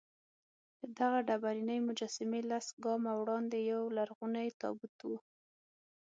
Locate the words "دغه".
0.99-1.19